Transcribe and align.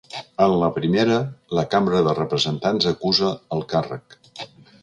En 0.45 0.53
la 0.61 0.69
primera, 0.77 1.17
la 1.59 1.65
cambra 1.75 2.01
de 2.09 2.17
representants 2.21 2.91
acusa 2.95 3.33
el 3.59 3.63
càrrec. 3.75 4.21